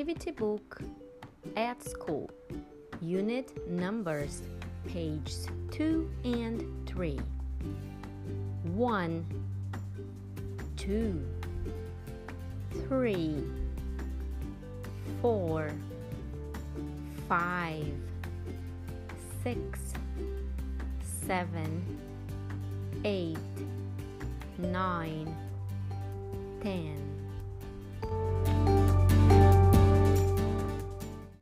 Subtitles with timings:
[0.00, 0.80] activity book
[1.56, 2.30] at school.
[3.02, 4.40] Unit numbers,
[4.88, 7.20] pages 2 and 3.
[8.62, 9.26] 1,
[10.78, 11.28] 2,
[12.88, 13.44] 3,
[15.20, 15.70] 4,
[17.28, 17.86] 5,
[19.44, 19.80] 6,
[21.26, 21.98] 7,
[23.04, 23.38] 8,
[24.60, 25.36] 9,
[26.62, 27.09] 10.